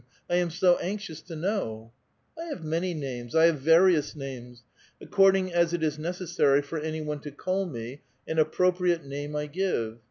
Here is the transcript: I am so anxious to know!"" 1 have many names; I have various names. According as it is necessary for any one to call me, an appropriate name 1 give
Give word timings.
I 0.27 0.37
am 0.37 0.49
so 0.49 0.77
anxious 0.79 1.21
to 1.21 1.35
know!"" 1.35 1.93
1 2.33 2.47
have 2.49 2.63
many 2.63 2.95
names; 2.95 3.35
I 3.35 3.45
have 3.45 3.59
various 3.59 4.15
names. 4.15 4.63
According 4.99 5.53
as 5.53 5.73
it 5.73 5.83
is 5.83 5.99
necessary 5.99 6.63
for 6.63 6.79
any 6.79 7.01
one 7.01 7.19
to 7.19 7.29
call 7.29 7.67
me, 7.67 8.01
an 8.27 8.39
appropriate 8.39 9.05
name 9.05 9.33
1 9.33 9.47
give 9.49 9.99